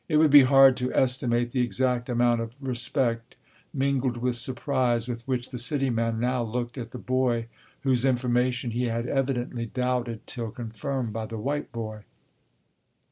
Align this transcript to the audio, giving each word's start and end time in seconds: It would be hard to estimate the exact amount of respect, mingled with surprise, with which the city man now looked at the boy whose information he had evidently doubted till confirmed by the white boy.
It 0.09 0.17
would 0.17 0.31
be 0.31 0.41
hard 0.41 0.77
to 0.77 0.91
estimate 0.95 1.51
the 1.51 1.61
exact 1.61 2.09
amount 2.09 2.41
of 2.41 2.53
respect, 2.59 3.35
mingled 3.71 4.17
with 4.17 4.35
surprise, 4.35 5.07
with 5.07 5.21
which 5.27 5.49
the 5.51 5.59
city 5.59 5.91
man 5.91 6.19
now 6.19 6.41
looked 6.41 6.75
at 6.75 6.89
the 6.89 6.97
boy 6.97 7.45
whose 7.81 8.03
information 8.03 8.71
he 8.71 8.85
had 8.85 9.05
evidently 9.05 9.67
doubted 9.67 10.25
till 10.25 10.49
confirmed 10.49 11.13
by 11.13 11.27
the 11.27 11.37
white 11.37 11.71
boy. 11.71 12.01